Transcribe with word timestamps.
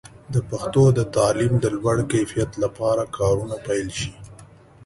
د 0.33 0.35
پښتو 0.49 0.83
د 0.97 0.99
تعلیم 1.15 1.53
د 1.59 1.65
لوړ 1.75 1.97
کیفیت 2.11 2.51
لپاره 2.63 3.03
کارونه 3.17 3.55
پیل 3.67 3.87
شي. 3.99 4.11